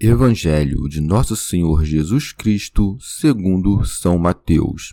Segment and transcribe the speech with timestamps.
[0.00, 4.92] Evangelho de Nosso Senhor Jesus Cristo, segundo São Mateus.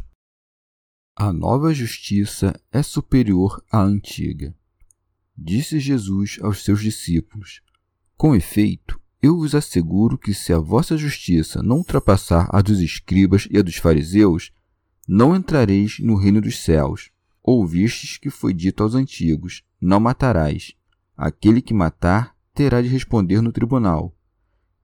[1.15, 4.55] A nova justiça é superior à antiga.
[5.35, 7.61] Disse Jesus aos seus discípulos:
[8.15, 13.47] Com efeito, eu vos asseguro que se a vossa justiça não ultrapassar a dos escribas
[13.49, 14.51] e a dos fariseus,
[15.07, 17.09] não entrareis no reino dos céus.
[17.41, 20.75] Ouvistes que foi dito aos antigos: Não matarás.
[21.17, 24.15] Aquele que matar terá de responder no tribunal.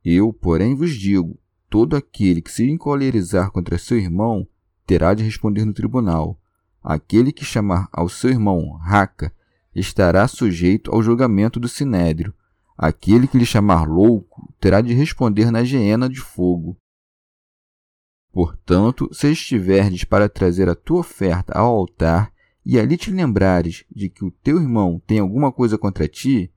[0.09, 1.38] Eu, porém, vos digo:
[1.69, 4.47] todo aquele que se encolerizar contra seu irmão
[4.86, 6.39] terá de responder no tribunal.
[6.81, 9.33] Aquele que chamar ao seu irmão raca
[9.75, 12.33] estará sujeito ao julgamento do sinédrio.
[12.78, 16.78] Aquele que lhe chamar louco terá de responder na geena de fogo.
[18.31, 22.31] Portanto, se estiverdes para trazer a tua oferta ao altar
[22.66, 26.50] e ali te lembrares de que o teu irmão tem alguma coisa contra ti,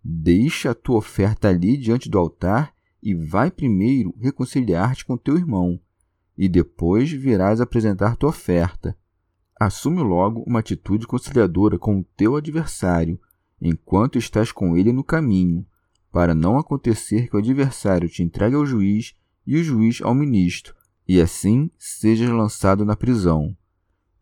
[0.00, 2.73] deixa a tua oferta ali diante do altar
[3.04, 5.78] e vai primeiro reconciliar-te com teu irmão,
[6.38, 8.96] e depois virás apresentar tua oferta.
[9.60, 13.20] Assume logo uma atitude conciliadora com o teu adversário,
[13.60, 15.66] enquanto estás com ele no caminho,
[16.10, 19.14] para não acontecer que o adversário te entregue ao juiz
[19.46, 20.74] e o juiz ao ministro,
[21.06, 23.54] e assim sejas lançado na prisão.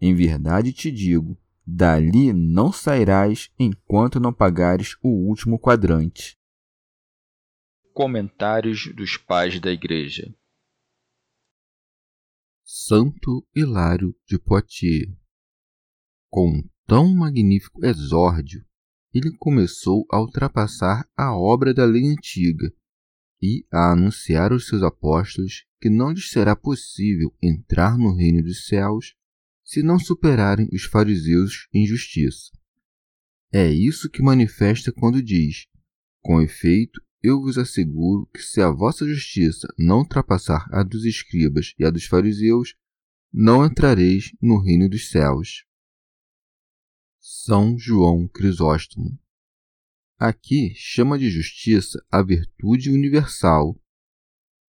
[0.00, 6.37] Em verdade te digo, dali não sairás enquanto não pagares o último quadrante.
[7.95, 10.35] Comentários dos Pais da Igreja
[12.65, 15.15] Santo Hilário de Poitiers
[16.31, 18.65] Com tão magnífico exórdio,
[19.13, 22.73] ele começou a ultrapassar a obra da lei antiga
[23.43, 28.67] e a anunciar aos seus apóstolos que não lhes será possível entrar no reino dos
[28.69, 29.15] céus
[29.63, 32.51] se não superarem os fariseus em justiça.
[33.53, 35.67] É isso que manifesta quando diz:
[36.23, 41.72] com efeito, eu vos asseguro que se a vossa justiça não ultrapassar a dos escribas
[41.78, 42.75] e a dos fariseus,
[43.33, 45.65] não entrareis no reino dos céus.
[47.21, 49.16] São João Crisóstomo.
[50.19, 53.81] Aqui chama de justiça a virtude universal,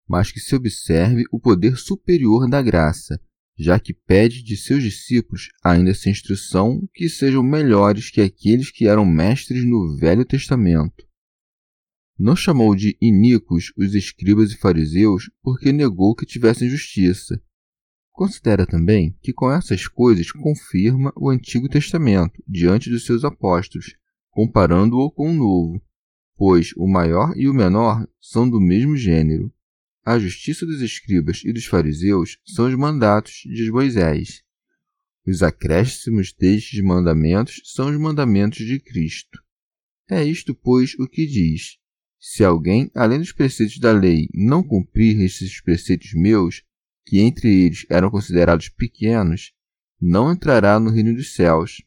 [0.08, 3.20] mas que se observe o poder superior da graça,
[3.58, 8.88] já que pede de seus discípulos ainda essa instrução que sejam melhores que aqueles que
[8.88, 11.10] eram mestres no Velho Testamento
[12.18, 17.42] não chamou de iníquos os escribas e fariseus porque negou que tivessem justiça.
[18.12, 23.96] Considera também que com essas coisas confirma o Antigo Testamento diante dos seus apóstolos,
[24.30, 25.82] comparando-o com o Novo,
[26.36, 29.52] pois o maior e o menor são do mesmo gênero.
[30.06, 34.44] A justiça dos escribas e dos fariseus são os mandatos de Moisés.
[35.26, 39.40] Os acréscimos destes mandamentos são os mandamentos de Cristo.
[40.10, 41.78] É isto, pois, o que diz:
[42.24, 46.62] se alguém, além dos preceitos da lei, não cumprir esses preceitos meus,
[47.04, 49.54] que entre eles eram considerados pequenos,
[50.00, 51.82] não entrará no reino dos céus,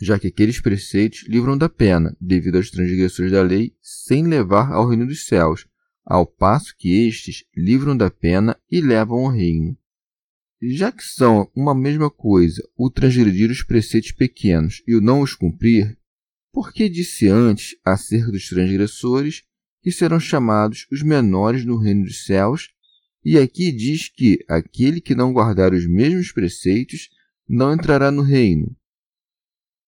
[0.00, 4.88] já que aqueles preceitos livram da pena, devido aos transgressores da lei, sem levar ao
[4.88, 5.66] reino dos céus,
[6.06, 9.76] ao passo que estes livram da pena e levam ao reino.
[10.62, 15.34] Já que são uma mesma coisa o transgredir os preceitos pequenos e o não os
[15.34, 15.98] cumprir,
[16.54, 19.42] porque disse antes acerca dos transgressores
[19.82, 22.70] que serão chamados os menores no reino dos céus,
[23.24, 27.10] e aqui diz que aquele que não guardar os mesmos preceitos
[27.48, 28.74] não entrará no reino.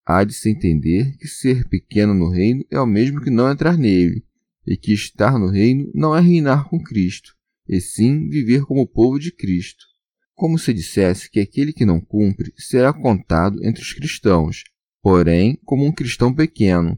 [0.05, 3.77] Há de se entender que ser pequeno no reino é o mesmo que não entrar
[3.77, 4.25] nele,
[4.65, 7.33] e que estar no reino não é reinar com Cristo,
[7.67, 9.85] e sim viver como povo de Cristo.
[10.33, 14.63] Como se dissesse que aquele que não cumpre será contado entre os cristãos,
[15.01, 16.97] porém como um cristão pequeno,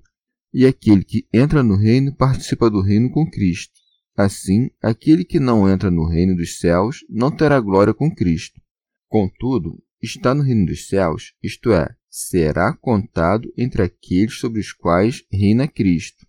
[0.53, 3.73] e aquele que entra no reino participa do reino com Cristo.
[4.15, 8.59] Assim, aquele que não entra no reino dos céus não terá glória com Cristo.
[9.07, 15.23] Contudo, está no reino dos céus, isto é, será contado entre aqueles sobre os quais
[15.31, 16.25] reina Cristo,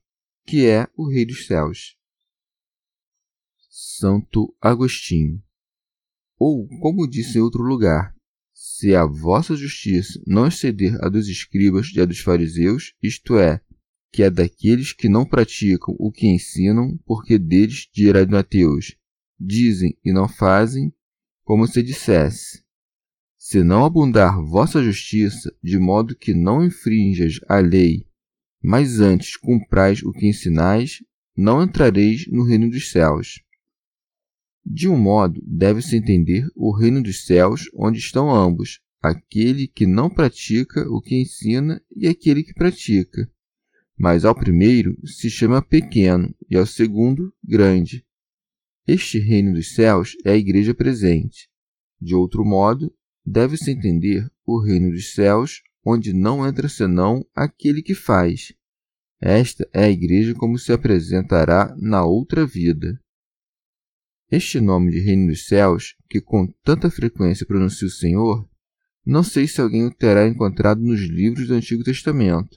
[0.46, 1.96] que é o Rei dos céus.
[3.68, 5.42] Santo Agostinho.
[6.38, 8.14] Ou, como disse em outro lugar,
[8.80, 13.60] se a vossa justiça não exceder a dos escribas e a dos fariseus, isto é,
[14.10, 18.96] que é daqueles que não praticam o que ensinam, porque deles dirá Mateus,
[19.38, 20.90] dizem e não fazem,
[21.44, 22.64] como se dissesse.
[23.38, 28.06] Se não abundar vossa justiça, de modo que não infrinjas a lei,
[28.62, 31.04] mas antes cumprais o que ensinais,
[31.36, 33.42] não entrareis no reino dos céus.
[34.64, 40.10] De um modo, deve-se entender o reino dos céus, onde estão ambos, aquele que não
[40.10, 43.30] pratica o que ensina e aquele que pratica
[44.00, 48.02] mas ao primeiro se chama pequeno e ao segundo grande.
[48.86, 51.50] Este reino dos céus é a igreja presente.
[52.00, 52.90] De outro modo,
[53.26, 58.54] deve-se entender o reino dos céus, onde não entra senão aquele que faz.
[59.20, 62.98] Esta é a igreja como se apresentará na outra vida.
[64.30, 68.48] Este nome de reino dos céus, que com tanta frequência pronuncia o Senhor,
[69.04, 72.56] não sei se alguém o terá encontrado nos livros do Antigo Testamento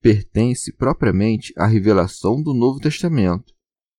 [0.00, 3.52] pertence propriamente à revelação do Novo Testamento,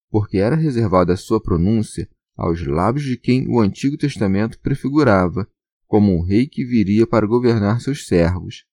[0.09, 5.47] porque era reservada a sua pronúncia aos lábios de quem o Antigo Testamento prefigurava
[5.87, 8.65] como um rei que viria para governar seus servos.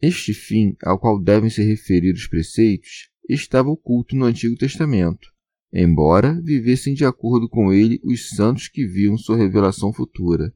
[0.00, 5.28] Este fim ao qual devem ser referidos os preceitos estava oculto no Antigo Testamento,
[5.72, 10.54] embora vivessem de acordo com ele os santos que viam sua revelação futura.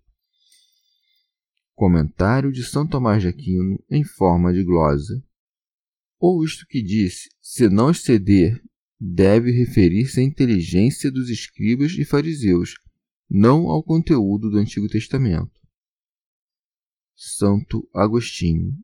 [1.74, 5.22] Comentário de São Tomás de Aquino em forma de glosa
[6.22, 8.62] ou isto que disse, se não exceder,
[9.00, 12.74] deve referir-se à inteligência dos escribas e fariseus,
[13.28, 15.60] não ao conteúdo do Antigo Testamento.
[17.16, 18.78] Santo Agostinho.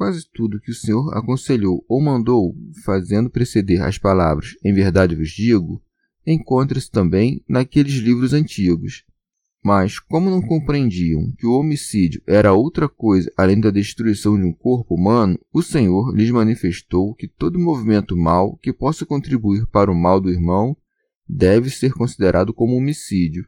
[0.00, 2.56] Quase tudo que o Senhor aconselhou ou mandou,
[2.86, 5.82] fazendo preceder as palavras em verdade vos digo,
[6.26, 9.04] encontra-se também naqueles livros antigos,
[9.62, 14.54] mas, como não compreendiam que o homicídio era outra coisa além da destruição de um
[14.54, 19.94] corpo humano, o Senhor lhes manifestou que todo movimento mal que possa contribuir para o
[19.94, 20.74] mal do irmão
[21.28, 23.46] deve ser considerado como homicídio.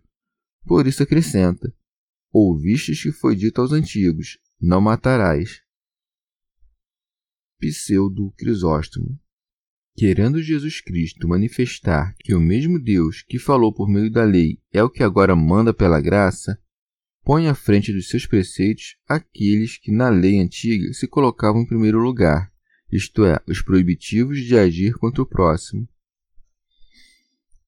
[0.66, 1.72] Por isso acrescenta:
[2.30, 5.62] Ouvistes que foi dito aos antigos: Não matarás.
[7.62, 9.20] Pseudo Crisóstomo
[9.94, 14.82] Querendo Jesus Cristo manifestar que o mesmo Deus que falou por meio da lei é
[14.82, 16.60] o que agora manda pela graça,
[17.22, 22.00] põe à frente dos seus preceitos aqueles que na lei antiga se colocavam em primeiro
[22.00, 22.52] lugar,
[22.90, 25.88] isto é, os proibitivos de agir contra o próximo.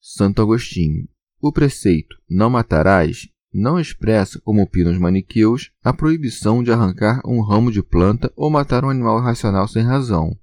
[0.01, 1.09] Santo Agostinho.
[1.41, 7.41] O preceito não matarás não expressa, como opinam os maniqueus, a proibição de arrancar um
[7.41, 10.37] ramo de planta ou matar um animal irracional sem razão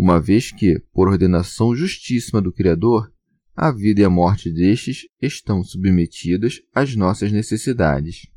[0.00, 3.12] uma vez que, por ordenação justíssima do Criador,
[3.56, 8.28] a vida e a morte destes estão submetidas às nossas necessidades.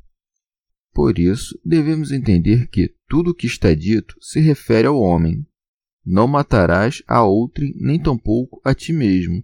[0.92, 5.46] Por isso, devemos entender que tudo o que está dito se refere ao homem.
[6.03, 9.44] Não matarás a outrem, nem tampouco a ti mesmo,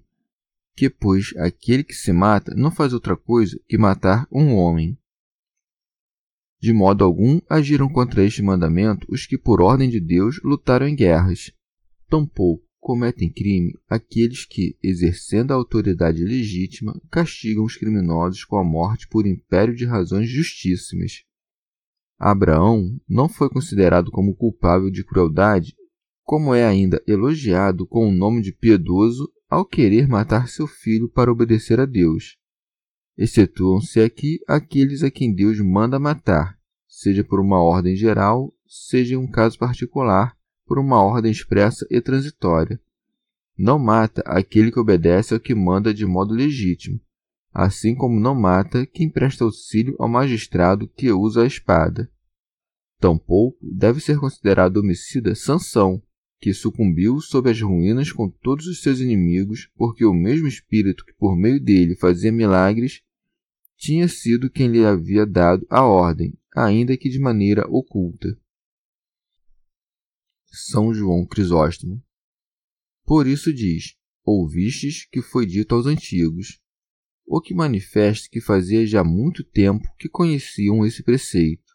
[0.77, 4.95] que, pois, aquele que se mata não faz outra coisa que matar um homem.
[6.61, 10.95] De modo algum agiram contra este mandamento os que, por ordem de Deus, lutaram em
[10.95, 11.51] guerras,
[12.07, 19.07] Tampouco cometem crime aqueles que, exercendo a autoridade legítima, castigam os criminosos com a morte
[19.07, 21.23] por império de razões justíssimas.
[22.19, 25.75] Abraão não foi considerado como culpável de crueldade,
[26.23, 31.31] como é ainda elogiado com o nome de piedoso ao querer matar seu filho para
[31.31, 32.37] obedecer a Deus.
[33.17, 39.17] Excetuam-se aqui aqueles a quem Deus manda matar, seja por uma ordem geral, seja em
[39.17, 42.79] um caso particular, por uma ordem expressa e transitória.
[43.57, 46.99] Não mata aquele que obedece ao que manda de modo legítimo,
[47.51, 52.11] assim como não mata quem presta auxílio ao magistrado que usa a espada.
[52.99, 56.01] Tampouco deve ser considerado homicida Sansão,
[56.39, 61.13] que sucumbiu sob as ruínas com todos os seus inimigos, porque o mesmo espírito que
[61.13, 63.01] por meio dele fazia milagres
[63.75, 68.39] tinha sido quem lhe havia dado a ordem, ainda que de maneira oculta.
[70.45, 72.03] São João Crisóstomo.
[73.05, 76.59] Por isso diz: Ouvistes que foi dito aos antigos,
[77.25, 81.66] o que manifesta que fazia já muito tempo que conheciam esse preceito.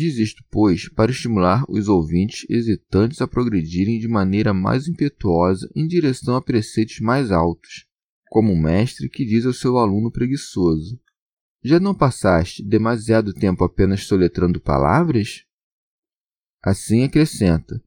[0.00, 5.86] Diz isto, pois, para estimular os ouvintes hesitantes a progredirem de maneira mais impetuosa em
[5.86, 7.86] direção a preceitos mais altos,
[8.30, 10.98] como um mestre que diz ao seu aluno preguiçoso:
[11.62, 15.44] Já não passaste demasiado tempo apenas soletrando palavras?
[16.62, 17.78] Assim acrescenta: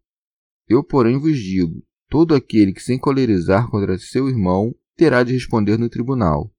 [0.69, 5.79] Eu, porém, vos digo: todo aquele que se encolerizar contra seu irmão terá de responder
[5.79, 6.53] no tribunal.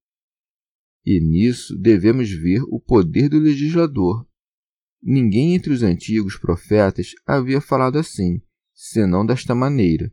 [1.07, 4.27] E nisso devemos ver o poder do legislador.
[5.07, 8.41] Ninguém entre os antigos profetas havia falado assim,
[8.73, 10.11] senão desta maneira.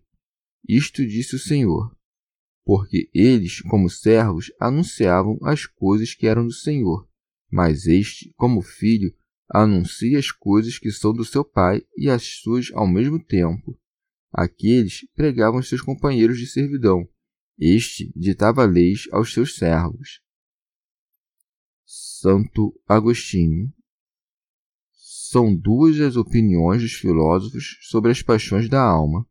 [0.68, 1.96] Isto disse o Senhor,
[2.66, 7.08] porque eles, como servos, anunciavam as coisas que eram do Senhor,
[7.50, 9.16] mas este, como filho,
[9.50, 13.80] anuncia as coisas que são do seu pai e as suas ao mesmo tempo.
[14.30, 17.08] Aqueles pregavam seus companheiros de servidão.
[17.58, 20.20] Este ditava leis aos seus servos.
[21.86, 23.74] Santo Agostinho.
[25.32, 29.26] São duas as opiniões dos filósofos sobre as paixões da alma.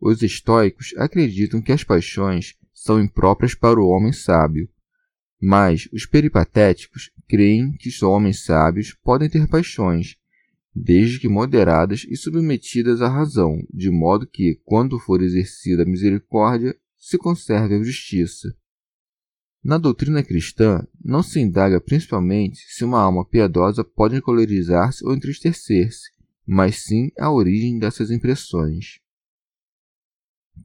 [0.00, 4.68] Os estoicos acreditam que as paixões são impróprias para o homem sábio,
[5.40, 10.16] mas os peripatéticos creem que só homens sábios podem ter paixões,
[10.74, 16.76] desde que moderadas e submetidas à razão, de modo que, quando for exercida a misericórdia,
[16.98, 18.56] se conserve a justiça.
[19.64, 26.12] Na doutrina cristã, não se indaga principalmente se uma alma piedosa pode encolerizar-se ou entristecer-se,
[26.46, 29.00] mas sim a origem dessas impressões.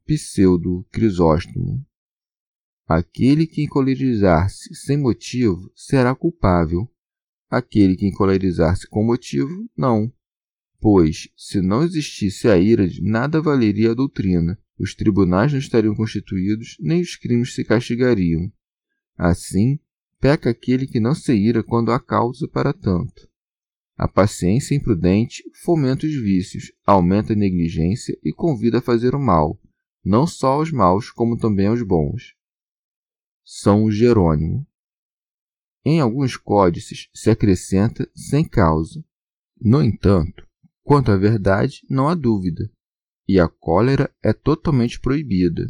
[0.05, 1.81] Pseudo Crisóstomo
[2.85, 6.91] Aquele que encolerizar-se sem motivo será culpável.
[7.49, 10.11] Aquele que encolerizar-se com motivo, não.
[10.77, 16.75] Pois, se não existisse a ira, nada valeria a doutrina, os tribunais não estariam constituídos,
[16.81, 18.51] nem os crimes se castigariam.
[19.19, 19.77] Assim,
[20.17, 23.27] peca aquele que não se ira quando há causa para tanto.
[23.97, 29.59] A paciência imprudente fomenta os vícios, aumenta a negligência e convida a fazer o mal,
[30.05, 32.33] não só aos maus, como também aos bons.
[33.43, 34.65] São Jerônimo.
[35.83, 39.03] Em alguns códices se acrescenta sem causa.
[39.59, 40.47] No entanto,
[40.81, 42.71] quanto à verdade, não há dúvida,
[43.27, 45.69] e a cólera é totalmente proibida.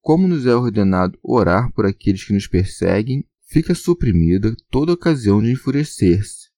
[0.00, 5.50] Como nos é ordenado orar por aqueles que nos perseguem, fica suprimida toda ocasião de
[5.50, 6.48] enfurecer-se.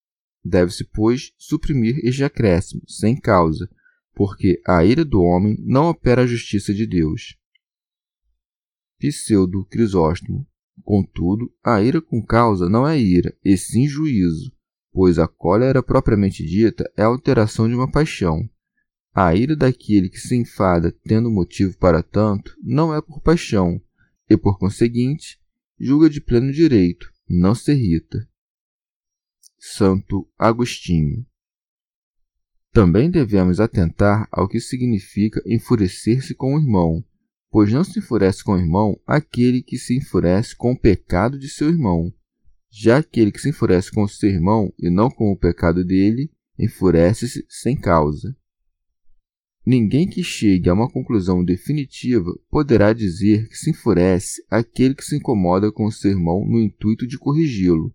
[0.44, 3.68] Deve-se, pois, suprimir este acréscimo, sem causa,
[4.14, 7.36] porque a ira do homem não opera a justiça de Deus.
[8.98, 10.46] Pseudo Crisóstomo.
[10.84, 14.52] Contudo, a ira com causa não é ira, e sim juízo,
[14.92, 18.48] pois a cólera propriamente dita é a alteração de uma paixão,
[19.14, 23.80] a ira daquele que se enfada tendo motivo para tanto não é por paixão,
[24.28, 25.38] e por conseguinte,
[25.78, 28.26] julga de pleno direito, não se irrita.
[29.58, 31.26] Santo Agostinho.
[32.72, 37.04] Também devemos atentar ao que significa enfurecer-se com o irmão,
[37.50, 41.50] pois não se enfurece com o irmão aquele que se enfurece com o pecado de
[41.50, 42.12] seu irmão.
[42.70, 46.32] Já aquele que se enfurece com o seu irmão e não com o pecado dele,
[46.58, 48.34] enfurece-se sem causa.
[49.64, 55.16] Ninguém que chegue a uma conclusão definitiva poderá dizer que se enfurece aquele que se
[55.16, 57.94] incomoda com o seu irmão no intuito de corrigi-lo.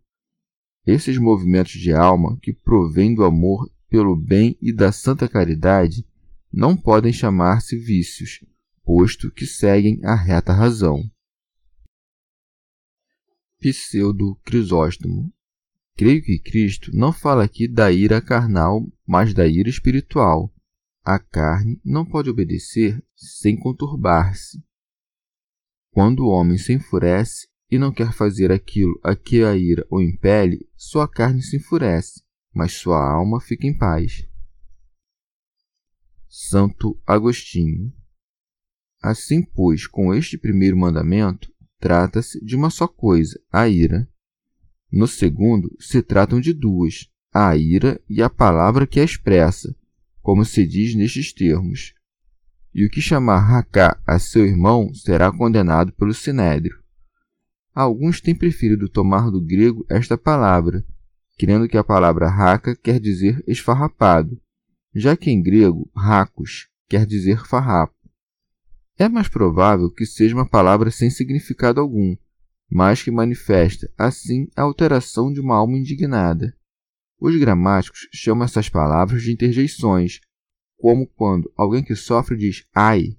[0.85, 6.07] Esses movimentos de alma que provêm do amor pelo bem e da santa caridade
[6.51, 8.45] não podem chamar-se vícios,
[8.85, 11.03] posto que seguem a reta razão.
[13.59, 15.33] Pseudo Crisóstomo
[15.97, 20.53] Creio que Cristo não fala aqui da ira carnal, mas da ira espiritual
[21.07, 24.61] a carne não pode obedecer sem conturbar-se.
[25.89, 30.01] Quando o homem se enfurece e não quer fazer aquilo a que a ira o
[30.01, 32.21] impele, sua carne se enfurece,
[32.53, 34.27] mas sua alma fica em paz.
[36.27, 37.93] Santo Agostinho.
[39.01, 41.49] Assim, pois, com este primeiro mandamento,
[41.79, 44.09] trata-se de uma só coisa, a ira.
[44.91, 49.73] No segundo, se tratam de duas, a ira e a palavra que a expressa,
[50.27, 51.93] como se diz nestes termos.
[52.75, 56.77] E o que chamar Raká a seu irmão será condenado pelo Sinédrio.
[57.73, 60.83] Alguns têm preferido tomar do grego esta palavra,
[61.39, 64.37] crendo que a palavra raca quer dizer esfarrapado,
[64.93, 67.95] já que em grego racos quer dizer farrapo.
[68.99, 72.17] É mais provável que seja uma palavra sem significado algum,
[72.69, 76.53] mas que manifesta, assim, a alteração de uma alma indignada.
[77.19, 80.19] Os gramáticos chamam essas palavras de interjeições,
[80.77, 83.17] como quando alguém que sofre diz ai.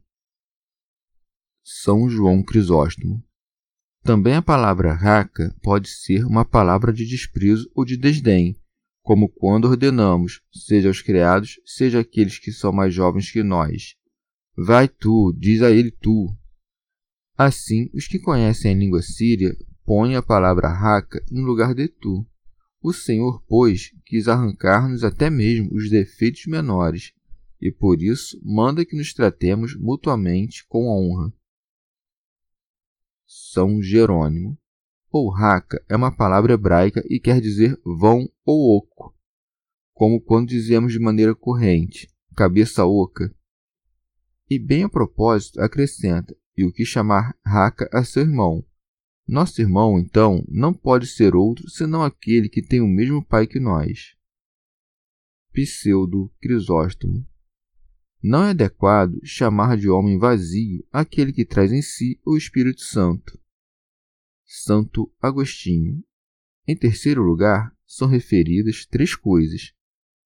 [1.64, 3.22] São João Crisóstomo.
[4.02, 8.56] Também a palavra raca pode ser uma palavra de desprezo ou de desdém,
[9.02, 13.96] como quando ordenamos, seja aos criados, seja aqueles que são mais jovens que nós.
[14.56, 16.34] Vai tu, diz a ele tu.
[17.36, 22.26] Assim, os que conhecem a língua síria põem a palavra raca em lugar de tu.
[22.80, 27.12] O Senhor, pois, quis arrancar-nos até mesmo os defeitos menores,
[27.60, 31.32] e por isso manda que nos tratemos mutuamente com honra.
[33.26, 34.58] São Jerônimo.
[35.10, 39.16] Ou raca é uma palavra hebraica e quer dizer vão ou oco,
[39.94, 43.34] como quando dizemos de maneira corrente, cabeça oca.
[44.50, 48.67] E bem a propósito acrescenta, e o que chamar raca a seu irmão.
[49.28, 53.60] Nosso irmão, então, não pode ser outro senão aquele que tem o mesmo pai que
[53.60, 54.16] nós.
[55.52, 57.28] Pseudo Crisóstomo
[58.22, 63.38] não é adequado chamar de homem vazio aquele que traz em si o Espírito Santo.
[64.46, 66.02] Santo Agostinho.
[66.66, 69.74] Em terceiro lugar, são referidas três coisas: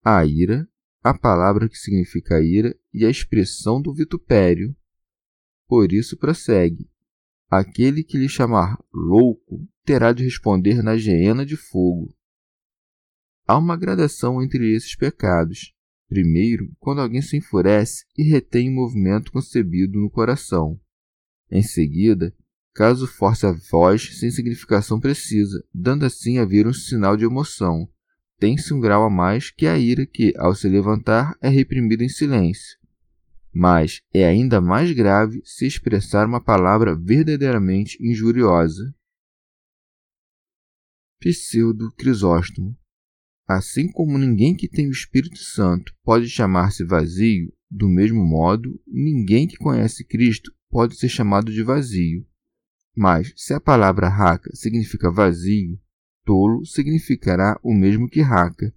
[0.05, 0.69] a ira,
[1.03, 4.77] a palavra que significa ira e a expressão do vitupério.
[5.67, 6.89] Por isso prossegue:
[7.61, 12.15] aquele que lhe chamar louco terá de responder na geena de fogo.
[13.47, 15.75] Há uma gradação entre esses pecados,
[16.13, 20.79] Primeiro, quando alguém se enfurece e retém o movimento concebido no coração.
[21.51, 22.35] Em seguida,
[22.75, 27.89] caso force a voz sem significação precisa, dando assim a vir um sinal de emoção.
[28.39, 32.11] Tem-se um grau a mais que a ira que, ao se levantar, é reprimida em
[32.11, 32.77] silêncio.
[33.55, 38.95] Mas é ainda mais grave se expressar uma palavra verdadeiramente injuriosa.
[41.21, 42.77] Pseudo Crisóstomo
[43.47, 49.47] Assim como ninguém que tem o Espírito Santo pode chamar-se vazio, do mesmo modo, ninguém
[49.47, 52.27] que conhece Cristo pode ser chamado de vazio.
[52.97, 55.79] Mas, se a palavra raca significa vazio,
[56.25, 58.75] tolo significará o mesmo que raca,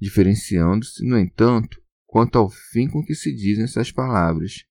[0.00, 1.77] diferenciando-se, no entanto,
[2.08, 4.64] quanto ao fim com que se dizem essas palavras.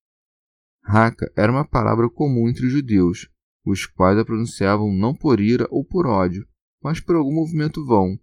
[0.84, 3.30] Raca era uma palavra comum entre os judeus,
[3.64, 6.46] os quais a pronunciavam não por ira ou por ódio,
[6.84, 8.20] mas por algum movimento vão,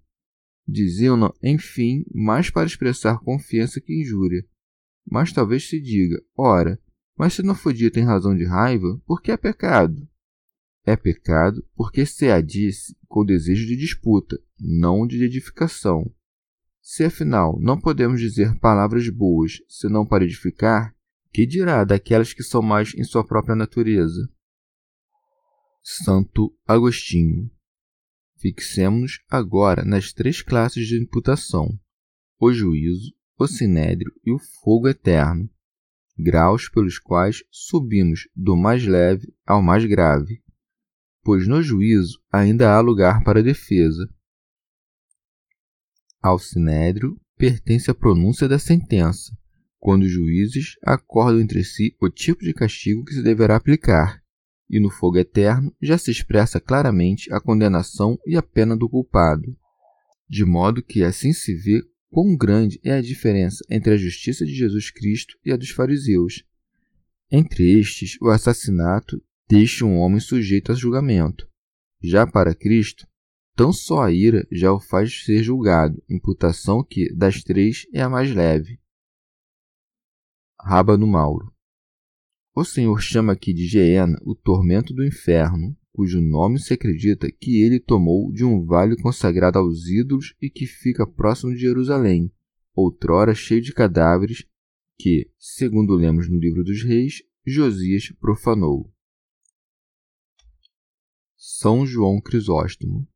[0.66, 4.44] Diziam-no, enfim, mais para expressar confiança que injúria.
[5.06, 6.80] Mas talvez se diga, ora,
[7.16, 10.08] mas se não foi dito em razão de raiva, por que é pecado?
[10.86, 16.10] É pecado porque se a disse com desejo de disputa, não de edificação.
[16.86, 20.94] Se afinal não podemos dizer palavras boas senão para edificar,
[21.32, 24.30] que dirá daquelas que são mais em sua própria natureza?
[25.82, 27.50] Santo Agostinho
[28.38, 31.70] Fixemos-nos agora nas três classes de imputação:
[32.38, 35.48] o juízo, o sinédrio e o fogo eterno,
[36.18, 40.42] graus pelos quais subimos do mais leve ao mais grave,
[41.22, 44.06] pois no juízo ainda há lugar para defesa.
[46.24, 49.30] Ao sinédrio pertence a pronúncia da sentença,
[49.78, 54.22] quando os juízes acordam entre si o tipo de castigo que se deverá aplicar
[54.70, 59.54] e no fogo eterno já se expressa claramente a condenação e a pena do culpado,
[60.26, 64.54] de modo que assim se vê quão grande é a diferença entre a justiça de
[64.54, 66.42] Jesus Cristo e a dos fariseus.
[67.30, 71.46] Entre estes, o assassinato deixa um homem sujeito a julgamento.
[72.02, 73.06] Já para Cristo,
[73.54, 78.08] tão só a ira já o faz ser julgado, imputação que, das três, é a
[78.08, 78.80] mais leve.
[80.60, 81.54] Rábano Mauro
[82.56, 87.60] o Senhor chama aqui de Geena o tormento do inferno, cujo nome se acredita que
[87.60, 92.32] ele tomou de um vale consagrado aos ídolos e que fica próximo de Jerusalém,
[92.72, 94.46] outrora cheio de cadáveres,
[94.96, 98.88] que, segundo lemos no livro dos reis, Josias profanou.
[101.36, 103.08] São João Crisóstomo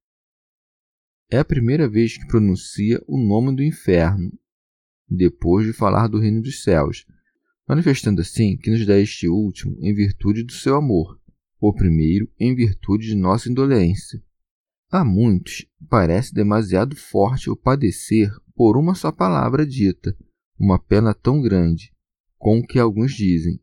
[1.31, 4.33] É a primeira vez que pronuncia o nome do inferno,
[5.07, 7.05] depois de falar do reino dos céus,
[7.69, 11.21] manifestando assim que nos dá este último em virtude do seu amor,
[11.61, 14.23] o primeiro em virtude de nossa indolência.
[14.91, 20.17] A muitos parece demasiado forte o padecer por uma só palavra dita,
[20.59, 21.93] uma pena tão grande,
[22.39, 23.61] com o que alguns dizem.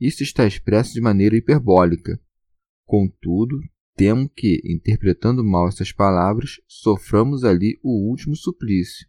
[0.00, 2.20] Isso está expresso de maneira hiperbólica.
[2.86, 3.58] Contudo,
[3.94, 9.06] temo que, interpretando mal essas palavras, soframos ali o último suplício,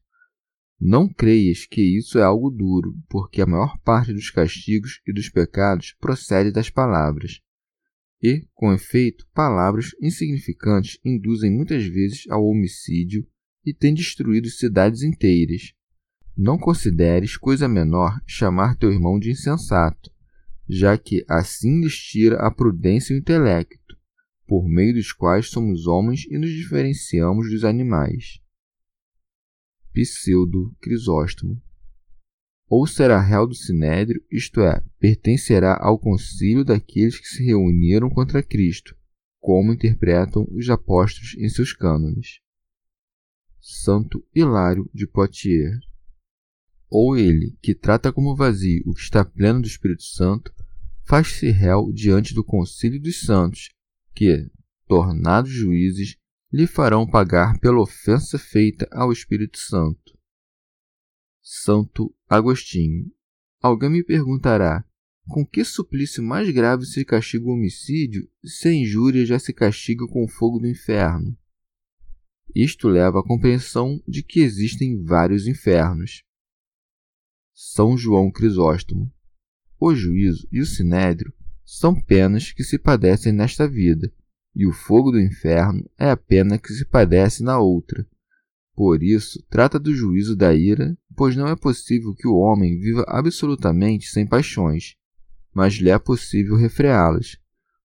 [0.85, 5.29] não creias que isso é algo duro, porque a maior parte dos castigos e dos
[5.29, 7.39] pecados procede das palavras.
[8.21, 13.25] E, com efeito, palavras insignificantes induzem muitas vezes ao homicídio
[13.65, 15.73] e têm destruído cidades inteiras.
[16.35, 20.11] Não consideres coisa menor chamar teu irmão de insensato,
[20.67, 23.79] já que assim lhes tira a prudência e o intelecto,
[24.53, 28.39] por meio dos quais somos homens e nos diferenciamos dos animais.
[29.91, 31.59] Pseudo Crisóstomo
[32.69, 38.43] ou será réu do sinédrio, isto é, pertencerá ao concílio daqueles que se reuniram contra
[38.43, 38.95] Cristo,
[39.39, 42.39] como interpretam os apóstolos em seus cânones.
[43.59, 45.83] Santo Hilário de Poitiers.
[46.91, 50.53] Ou ele, que trata como vazio o que está pleno do Espírito Santo,
[51.05, 53.73] faz-se réu diante do concílio dos santos,
[54.13, 54.49] que,
[54.87, 56.17] tornados juízes,
[56.51, 60.17] lhe farão pagar pela ofensa feita ao Espírito Santo.
[61.41, 63.11] Santo Agostinho.
[63.61, 64.85] Alguém me perguntará:
[65.27, 70.05] com que suplício mais grave se castiga o homicídio se a injúria já se castiga
[70.07, 71.37] com o fogo do inferno?
[72.55, 76.23] Isto leva à compreensão de que existem vários infernos.
[77.53, 79.11] São João Crisóstomo.
[79.79, 81.33] O juízo e o sinédrio
[81.65, 84.11] são penas que se padecem nesta vida,
[84.55, 88.05] e o fogo do inferno é a pena que se padece na outra.
[88.75, 93.03] Por isso, trata do juízo da ira, pois não é possível que o homem viva
[93.07, 94.95] absolutamente sem paixões,
[95.53, 97.37] mas lhe é possível refreá-las.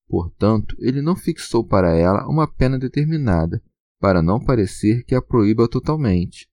[0.09, 3.63] Portanto, ele não fixou para ela uma pena determinada,
[4.01, 6.49] para não parecer que a proíba totalmente.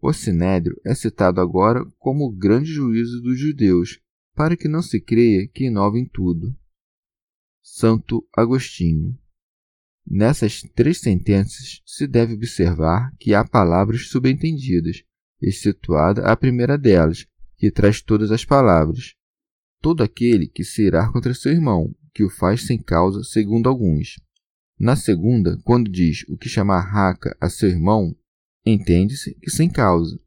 [0.00, 4.00] O Sinédrio é citado agora como o grande juízo dos judeus,
[4.34, 6.54] para que não se creia que inova em tudo.
[7.66, 9.18] Santo Agostinho
[10.06, 15.02] Nessas três sentenças se deve observar que há palavras subentendidas,
[15.40, 19.14] excetuada a primeira delas, que traz todas as palavras.
[19.80, 24.20] Todo aquele que se irá contra seu irmão, que o faz sem causa, segundo alguns.
[24.78, 28.14] Na segunda, quando diz o que chamar raca a seu irmão,
[28.66, 30.20] entende-se que sem causa.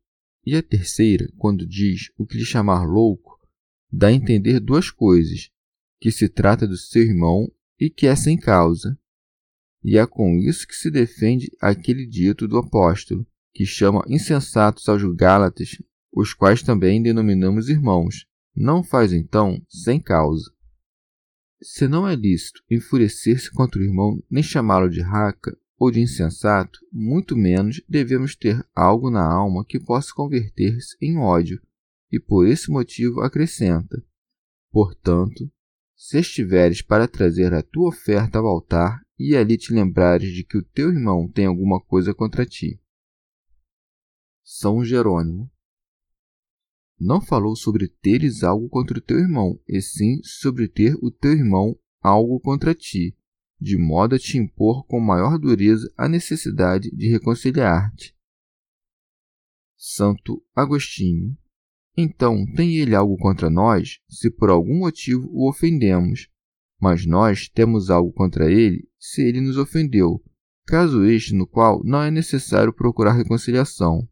[0.43, 3.39] E a terceira, quando diz o que lhe chamar louco,
[3.91, 5.51] dá a entender duas coisas:
[5.99, 8.97] que se trata do seu irmão e que é sem causa.
[9.83, 15.03] E é com isso que se defende aquele dito do apóstolo, que chama insensatos aos
[15.15, 15.81] Gálatas,
[16.11, 18.25] os quais também denominamos irmãos.
[18.55, 20.51] Não faz então sem causa.
[21.61, 26.79] Se não é lícito enfurecer-se contra o irmão, nem chamá-lo de raca ou de insensato,
[26.91, 31.61] muito menos devemos ter algo na alma que possa converter-se em ódio,
[32.11, 34.03] e por esse motivo acrescenta:
[34.71, 35.51] Portanto,
[35.97, 40.57] se estiveres para trazer a tua oferta ao altar e ali te lembrares de que
[40.57, 42.79] o teu irmão tem alguma coisa contra ti.
[44.43, 45.51] São Jerônimo
[46.99, 51.31] não falou sobre teres algo contra o teu irmão, e sim sobre ter o teu
[51.31, 53.15] irmão algo contra ti,
[53.59, 58.15] de modo a te impor com maior dureza a necessidade de reconciliar-te.
[59.75, 61.37] Santo Agostinho.
[61.99, 66.29] Então, tem ele algo contra nós, se por algum motivo o ofendemos,
[66.79, 70.23] mas nós temos algo contra ele, se ele nos ofendeu,
[70.67, 74.07] caso este no qual não é necessário procurar reconciliação.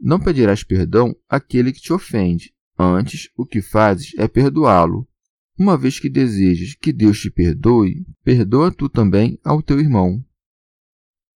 [0.00, 5.08] Não pedirás perdão àquele que te ofende, antes o que fazes é perdoá-lo.
[5.56, 10.24] Uma vez que desejas que Deus te perdoe, perdoa tu também ao teu irmão.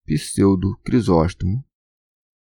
[0.06, 1.64] Pseudo Crisóstomo.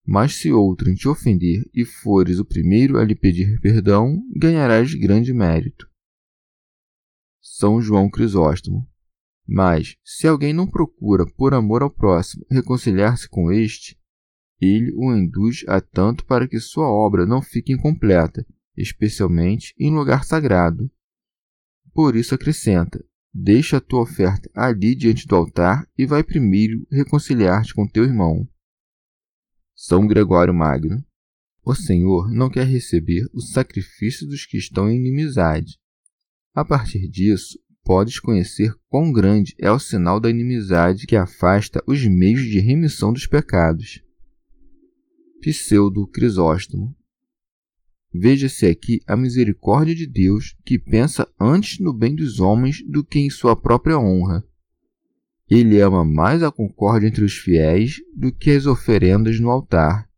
[0.06, 5.34] Mas se outrem te ofender e fores o primeiro a lhe pedir perdão, ganharás grande
[5.34, 5.90] mérito.
[7.42, 8.88] São João Crisóstomo.
[9.48, 13.98] Mas, se alguém não procura, por amor ao próximo, reconciliar-se com este,
[14.60, 18.46] ele o induz a tanto para que sua obra não fique incompleta,
[18.78, 20.90] especialmente em lugar sagrado.
[21.94, 27.74] Por isso acrescenta: Deixa a tua oferta ali diante do altar e vai primeiro reconciliar-te
[27.74, 28.48] com teu irmão.
[29.86, 31.04] São Gregório Magno.
[31.62, 35.78] O Senhor não quer receber o sacrifício dos que estão em inimizade.
[36.56, 42.02] A partir disso, podes conhecer quão grande é o sinal da inimizade que afasta os
[42.08, 44.02] meios de remissão dos pecados.
[45.42, 46.96] Pseudo Crisóstomo.
[48.14, 53.20] Veja-se aqui a misericórdia de Deus que pensa antes no bem dos homens do que
[53.20, 54.48] em sua própria honra.
[55.56, 60.10] Ele ama mais a concórdia entre os fiéis do que as oferendas no altar,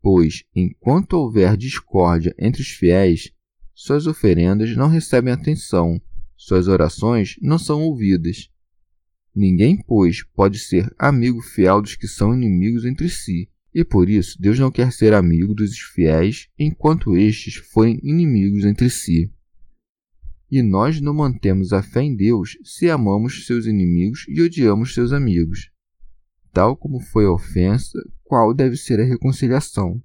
[0.00, 3.30] pois, enquanto houver discórdia entre os fiéis,
[3.74, 6.00] suas oferendas não recebem atenção,
[6.34, 8.48] suas orações não são ouvidas.
[9.36, 14.40] Ninguém, pois, pode ser amigo fiel dos que são inimigos entre si e por isso
[14.40, 19.30] Deus não quer ser amigo dos fiéis enquanto estes forem inimigos entre si.
[20.50, 25.12] E nós não mantemos a fé em Deus se amamos seus inimigos e odiamos seus
[25.12, 25.70] amigos.
[26.52, 30.02] Tal como foi a ofensa, qual deve ser a reconciliação?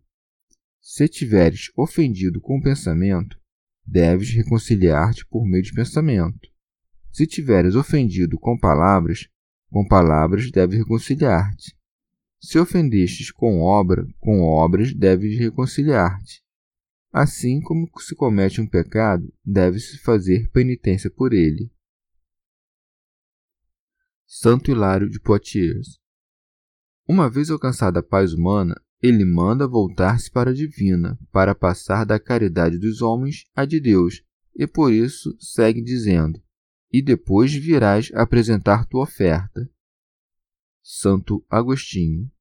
[0.81, 3.39] Se tiveres ofendido com o pensamento,
[3.85, 6.49] deves reconciliar-te por meio de pensamento.
[7.11, 9.29] Se tiveres ofendido com palavras,
[9.69, 11.75] com palavras deves reconciliar-te.
[12.39, 16.42] Se ofendestes com obra, com obras deves reconciliar-te.
[17.13, 21.71] Assim como se comete um pecado, deve-se fazer penitência por ele.
[24.25, 25.99] Santo Hilário de Poitiers
[27.07, 32.19] Uma vez alcançada a paz humana, ele manda voltar-se para a divina, para passar da
[32.19, 34.23] caridade dos homens à de Deus,
[34.55, 36.41] e por isso segue dizendo:
[36.91, 39.69] E depois virás apresentar tua oferta.
[40.81, 42.31] Santo Agostinho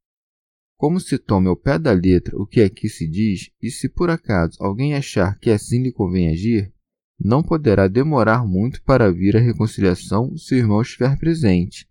[0.82, 4.10] como se tome ao pé da letra o que aqui se diz, e se por
[4.10, 6.72] acaso alguém achar que assim lhe convém agir,
[7.16, 11.88] não poderá demorar muito para vir a reconciliação se o irmão estiver presente,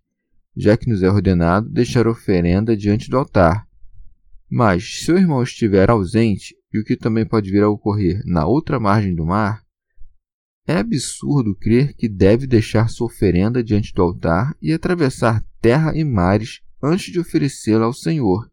[0.54, 3.66] já que nos é ordenado deixar oferenda diante do altar.
[4.46, 8.44] Mas, se o irmão estiver ausente, e o que também pode vir a ocorrer na
[8.44, 9.62] outra margem do mar,
[10.66, 16.04] é absurdo crer que deve deixar sua oferenda diante do altar e atravessar terra e
[16.04, 18.51] mares antes de oferecê-la ao Senhor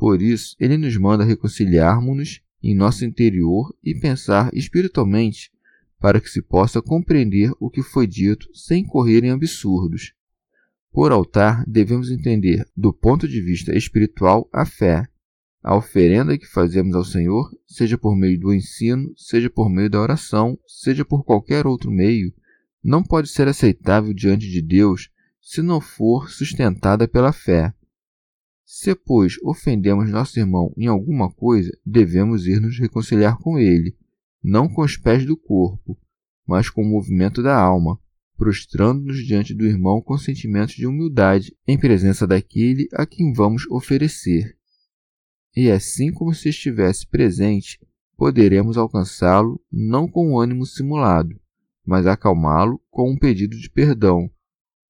[0.00, 5.52] por isso, ele nos manda reconciliarmos-nos em nosso interior e pensar espiritualmente
[6.00, 10.14] para que se possa compreender o que foi dito sem correr em absurdos.
[10.90, 15.06] Por altar, devemos entender, do ponto de vista espiritual, a fé.
[15.62, 20.00] A oferenda que fazemos ao Senhor, seja por meio do ensino, seja por meio da
[20.00, 22.32] oração, seja por qualquer outro meio,
[22.82, 25.10] não pode ser aceitável diante de Deus
[25.42, 27.74] se não for sustentada pela fé.
[28.72, 33.96] Se, pois, ofendemos nosso irmão em alguma coisa, devemos ir nos reconciliar com ele,
[34.40, 35.98] não com os pés do corpo,
[36.46, 37.98] mas com o movimento da alma,
[38.36, 44.56] prostrando-nos diante do irmão com sentimentos de humildade em presença daquele a quem vamos oferecer.
[45.54, 47.76] E assim como se estivesse presente,
[48.16, 51.36] poderemos alcançá-lo não com um ânimo simulado,
[51.84, 54.30] mas acalmá-lo com um pedido de perdão,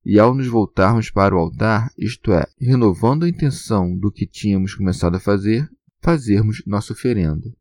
[0.05, 4.75] e ao nos voltarmos para o altar, isto é, renovando a intenção do que tínhamos
[4.75, 5.69] começado a fazer,
[6.01, 7.53] fazermos nossa oferenda.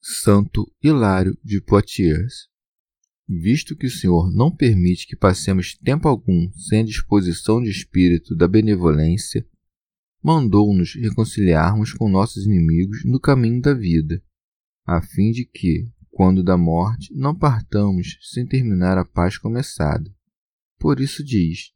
[0.00, 2.48] Santo Hilário de Poitiers
[3.28, 8.36] Visto que o Senhor não permite que passemos tempo algum sem a disposição de espírito
[8.36, 9.44] da benevolência,
[10.22, 14.22] mandou-nos reconciliarmos com nossos inimigos no caminho da vida,
[14.86, 20.08] a fim de que, quando da morte, não partamos sem terminar a paz começada.
[20.78, 21.72] Por isso diz: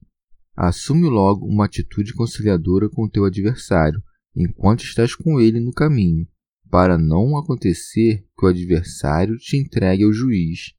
[0.57, 4.03] assume logo uma atitude conciliadora com teu adversário,
[4.35, 6.29] enquanto estás com ele no caminho,
[6.71, 10.75] para não acontecer que o adversário te entregue ao juiz.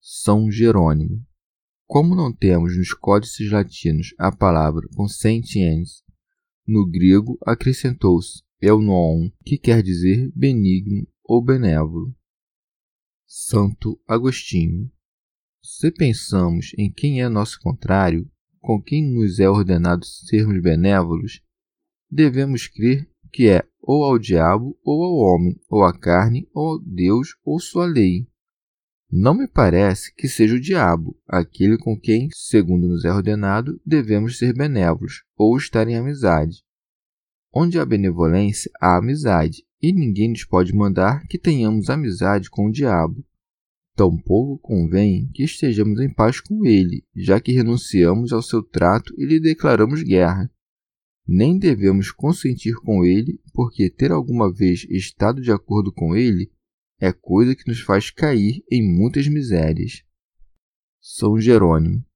[0.00, 1.26] São Jerônimo.
[1.86, 6.02] Como não temos nos códices latinos a palavra consentiens,
[6.66, 12.14] no grego acrescentou-se eunon, que quer dizer benigno ou benévolo.
[13.26, 14.90] Santo Agostinho.
[15.62, 21.40] Se pensamos em quem é nosso contrário, com quem nos é ordenado sermos benévolos,
[22.10, 26.78] devemos crer que é ou ao diabo ou ao homem, ou à carne, ou ao
[26.78, 28.26] Deus ou sua lei.
[29.10, 34.36] Não me parece que seja o diabo, aquele com quem, segundo nos é ordenado, devemos
[34.36, 36.62] ser benévolos ou estar em amizade.
[37.50, 42.72] Onde há benevolência, há amizade, e ninguém nos pode mandar que tenhamos amizade com o
[42.72, 43.24] diabo.
[43.98, 49.26] Tampouco convém que estejamos em paz com ele, já que renunciamos ao seu trato e
[49.26, 50.48] lhe declaramos guerra.
[51.26, 56.48] Nem devemos consentir com ele, porque ter alguma vez estado de acordo com ele
[57.00, 60.04] é coisa que nos faz cair em muitas misérias.
[61.00, 62.06] São Jerônimo.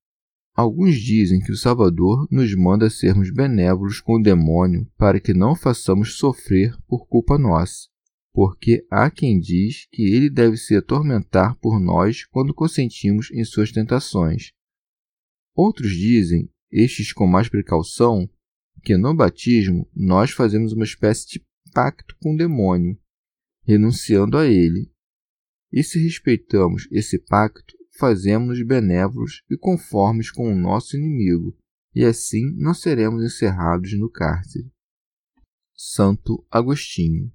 [0.55, 5.57] Alguns dizem que o Salvador nos manda sermos benévolos com o demônio para que não
[5.57, 7.92] façamos sofrer por culpa nossa
[8.33, 13.71] porque há quem diz que ele deve se atormentar por nós quando consentimos em suas
[13.71, 14.53] tentações.
[15.55, 18.29] Outros dizem, estes com mais precaução,
[18.83, 22.99] que no batismo nós fazemos uma espécie de pacto com o demônio,
[23.65, 24.91] renunciando a ele.
[25.71, 31.57] E se respeitamos esse pacto, fazemos-nos benévolos e conformes com o nosso inimigo,
[31.95, 34.73] e assim não seremos encerrados no cárcere.
[35.75, 37.31] Santo Agostinho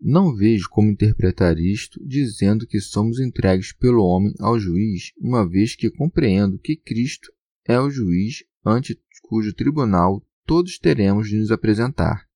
[0.00, 5.74] não vejo como interpretar isto dizendo que somos entregues pelo homem ao juiz, uma vez
[5.74, 7.32] que compreendo que Cristo
[7.66, 12.28] é o juiz ante cujo tribunal todos teremos de nos apresentar.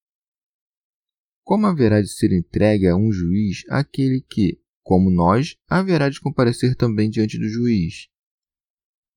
[1.43, 6.75] Como haverá de ser entregue a um juiz aquele que, como nós, haverá de comparecer
[6.75, 8.09] também diante do juiz?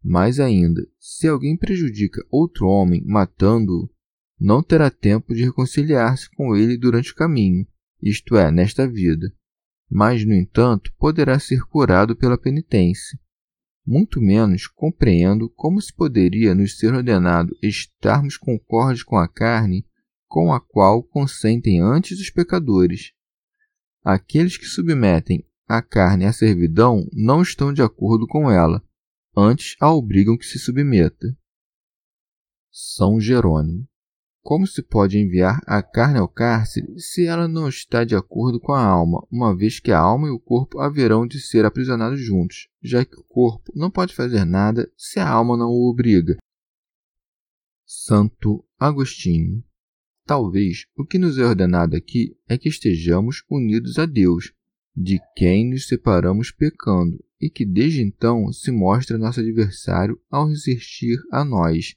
[0.04, 3.90] Mais ainda, se alguém prejudica outro homem matando-o,
[4.40, 7.68] não terá tempo de reconciliar-se com ele durante o caminho,
[8.02, 9.32] isto é, nesta vida,
[9.90, 13.20] mas, no entanto, poderá ser curado pela penitência.
[13.86, 19.86] Muito menos compreendo como se poderia nos ser ordenado estarmos concordes com a carne
[20.32, 23.12] com a qual consentem antes os pecadores.
[24.02, 28.82] aqueles que submetem a carne à servidão não estão de acordo com ela,
[29.36, 31.38] antes a obrigam que se submeta.
[32.72, 33.91] São Jerônimo.
[34.44, 38.74] Como se pode enviar a carne ao cárcere se ela não está de acordo com
[38.74, 42.68] a alma, uma vez que a alma e o corpo haverão de ser aprisionados juntos,
[42.82, 46.38] já que o corpo não pode fazer nada se a alma não o obriga?
[47.86, 49.64] Santo Agostinho.
[50.26, 54.54] Talvez o que nos é ordenado aqui é que estejamos unidos a Deus,
[54.96, 61.18] de quem nos separamos pecando, e que desde então se mostra nosso adversário ao resistir
[61.32, 61.96] a nós,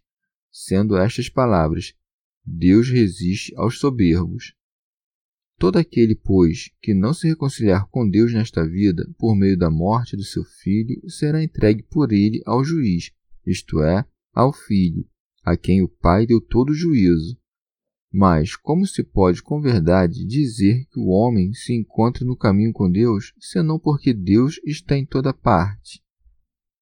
[0.50, 1.94] sendo estas palavras:
[2.44, 4.54] Deus resiste aos soberbos.
[5.58, 10.16] Todo aquele, pois, que não se reconciliar com Deus nesta vida por meio da morte
[10.16, 13.12] do seu filho, será entregue por ele ao juiz,
[13.46, 15.06] isto é, ao filho,
[15.42, 17.38] a quem o Pai deu todo o juízo.
[18.12, 22.90] Mas como se pode com verdade dizer que o homem se encontra no caminho com
[22.90, 26.02] Deus, senão porque Deus está em toda parte?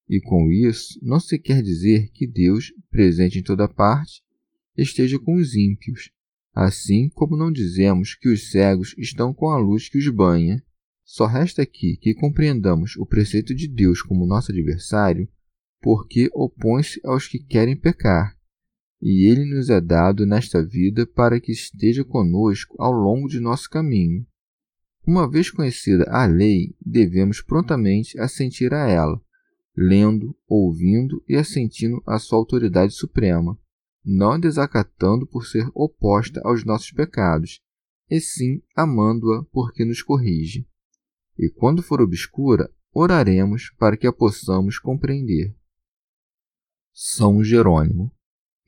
[0.08, 4.22] E com isso não se quer dizer que Deus, presente em toda parte,
[4.76, 6.10] esteja com os ímpios,
[6.54, 10.62] assim como não dizemos que os cegos estão com a luz que os banha.
[11.04, 15.28] Só resta aqui que compreendamos o preceito de Deus como nosso adversário,
[15.80, 18.36] porque opõe-se aos que querem pecar,
[19.00, 23.68] e ele nos é dado nesta vida para que esteja conosco ao longo de nosso
[23.68, 24.24] caminho.
[25.04, 29.20] Uma vez conhecida a lei, devemos prontamente assentir a ela,
[29.76, 33.58] lendo, ouvindo e assentindo à sua autoridade suprema,
[34.04, 37.60] não desacatando por ser oposta aos nossos pecados,
[38.10, 40.66] e sim amando-a porque nos corrige.
[41.38, 45.54] E quando for obscura, oraremos para que a possamos compreender.
[46.92, 48.12] São Jerônimo.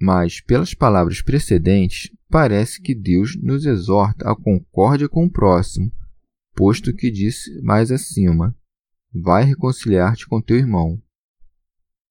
[0.01, 5.93] Mas, pelas palavras precedentes, parece que Deus nos exorta à concórdia com o próximo,
[6.53, 8.57] posto que disse mais acima:
[9.13, 11.01] Vai reconciliar-te com teu irmão.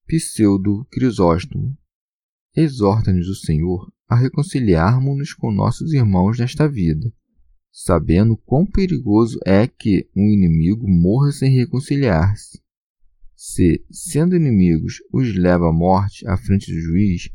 [0.08, 1.78] Pseudo Crisóstomo
[2.56, 7.12] exorta-nos o Senhor a reconciliarmos-nos com nossos irmãos nesta vida,
[7.72, 12.62] sabendo quão perigoso é que um inimigo morra sem reconciliar-se.
[13.36, 17.30] Se, sendo inimigos, os leva à morte à frente do juiz,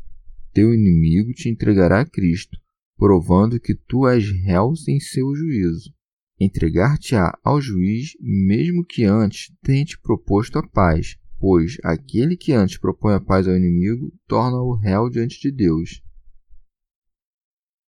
[0.52, 2.56] teu inimigo te entregará a Cristo,
[2.96, 5.92] provando que tu és réu sem seu juízo.
[6.40, 12.78] Entregar-te-á ao juiz, mesmo que antes tenha te proposto a paz, pois aquele que antes
[12.78, 16.02] propõe a paz ao inimigo torna-o réu diante de Deus.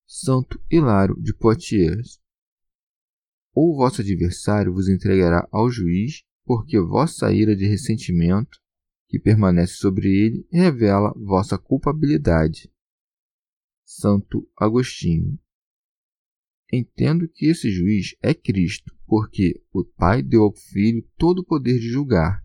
[0.07, 2.21] Santo Hilário de Poitiers
[3.53, 8.59] Ou vosso adversário vos entregará ao juiz, porque vossa ira de ressentimento,
[9.09, 12.73] que permanece sobre ele, revela vossa culpabilidade.
[13.85, 15.39] Santo Agostinho
[16.73, 21.81] Entendo que esse juiz é Cristo, porque o Pai deu ao Filho todo o poder
[21.81, 22.45] de julgar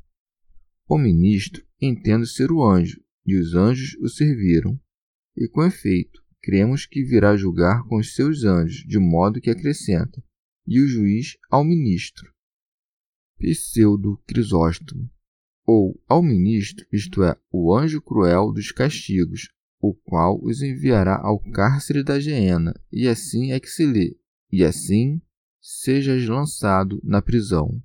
[0.87, 4.79] o ministro entende ser o anjo, e os anjos o serviram.
[5.35, 10.23] E com efeito, cremos que virá julgar com os seus anjos, de modo que acrescenta,
[10.65, 12.31] e o juiz ao ministro.
[13.37, 15.09] Pseudo Crisóstomo.
[15.65, 19.49] Ou ao ministro, isto é, o anjo cruel dos castigos,
[19.81, 24.15] o qual os enviará ao cárcere da geena, e assim é que se lê,
[24.51, 25.19] e assim
[25.59, 27.81] sejas lançado na prisão.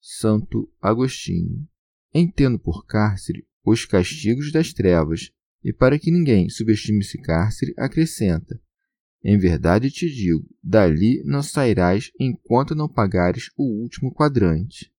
[0.00, 1.66] Santo Agostinho
[2.12, 5.30] entendo por cárcere os castigos das trevas,
[5.62, 8.60] e para que ninguém subestime esse cárcere, acrescenta:
[9.22, 14.92] Em verdade te digo, dali não sairás enquanto não pagares o último quadrante.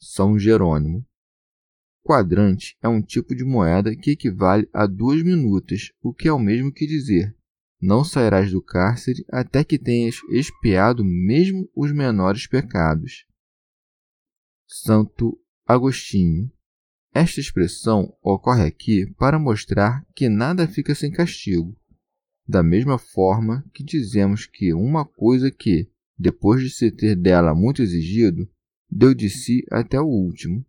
[0.00, 1.06] São Jerônimo.
[2.02, 6.38] Quadrante é um tipo de moeda que equivale a duas minutas, o que é o
[6.38, 7.36] mesmo que dizer:
[7.80, 13.26] não sairás do cárcere até que tenhas expiado mesmo os menores pecados.
[14.66, 15.38] Santo
[15.72, 16.50] Agostinho.
[17.14, 21.76] Esta expressão ocorre aqui para mostrar que nada fica sem castigo,
[22.44, 25.88] da mesma forma que dizemos que uma coisa que,
[26.18, 28.50] depois de se ter dela muito exigido,
[28.90, 30.66] deu de si até o último.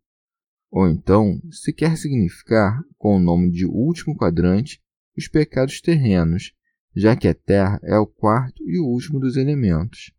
[0.69, 4.80] Ou então, se quer significar, com o nome de último quadrante,
[5.17, 6.53] os pecados terrenos,
[6.95, 10.13] já que a terra é o quarto e o último dos elementos.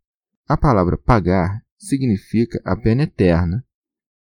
[0.45, 3.65] A palavra pagar significa a pena eterna,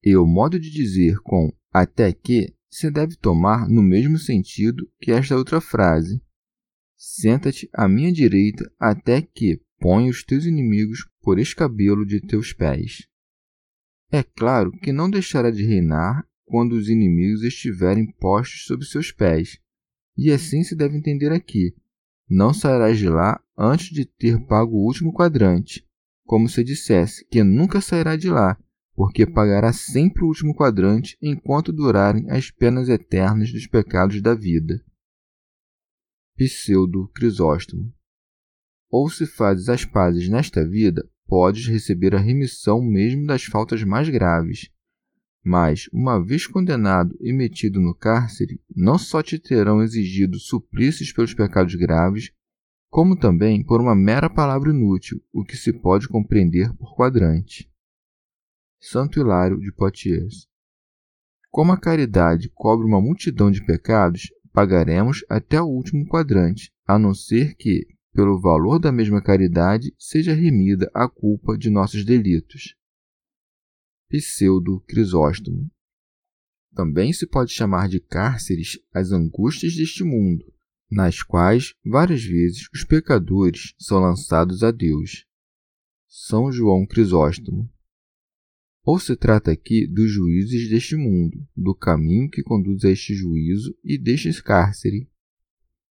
[0.02, 5.10] e o modo de dizer com até que se deve tomar no mesmo sentido que
[5.10, 6.22] esta outra frase:
[6.96, 13.06] Senta-te à minha direita até que ponha os teus inimigos por escabelo de teus pés.
[14.12, 19.58] É claro que não deixará de reinar quando os inimigos estiverem postos sob seus pés,
[20.16, 21.74] e assim se deve entender aqui:
[22.28, 25.86] não sairás de lá antes de ter pago o último quadrante,
[26.24, 28.58] como se dissesse que nunca sairá de lá,
[29.00, 34.84] porque pagará sempre o último quadrante enquanto durarem as penas eternas dos pecados da vida.
[36.36, 37.90] Pseudo Crisóstomo
[38.90, 44.06] Ou se fazes as pazes nesta vida, podes receber a remissão mesmo das faltas mais
[44.10, 44.68] graves.
[45.42, 51.32] Mas, uma vez condenado e metido no cárcere, não só te terão exigido suplícios pelos
[51.32, 52.34] pecados graves,
[52.90, 57.69] como também por uma mera palavra inútil, o que se pode compreender por quadrante.
[58.82, 60.48] Santo Hilário de Poitiers
[61.50, 67.12] Como a caridade cobre uma multidão de pecados, pagaremos até o último quadrante, a não
[67.12, 72.74] ser que, pelo valor da mesma caridade, seja remida a culpa de nossos delitos.
[74.08, 75.70] Pseudo Crisóstomo
[76.74, 80.42] Também se pode chamar de cárceres as angústias deste mundo,
[80.90, 85.26] nas quais várias vezes os pecadores são lançados a Deus.
[86.08, 87.70] São João Crisóstomo.
[88.90, 93.72] Ou se trata aqui dos juízes deste mundo, do caminho que conduz a este juízo
[93.84, 95.08] e deste cárcere.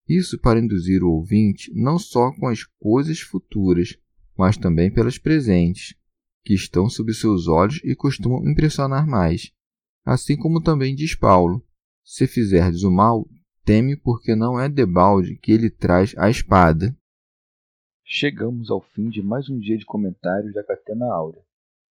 [0.09, 3.96] Isso para induzir o ouvinte não só com as coisas futuras,
[4.36, 5.94] mas também pelas presentes,
[6.42, 9.53] que estão sob seus olhos e costumam impressionar mais.
[10.05, 11.64] Assim como também diz Paulo:
[12.03, 13.28] Se fizerdes o mal,
[13.64, 16.99] teme porque não é debalde que ele traz a espada.
[18.05, 21.46] Chegamos ao fim de mais um dia de comentários da Catena Áurea.